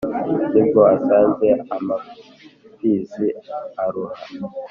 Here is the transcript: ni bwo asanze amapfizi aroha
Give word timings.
ni 0.51 0.61
bwo 0.67 0.81
asanze 0.95 1.47
amapfizi 1.75 3.27
aroha 3.83 4.19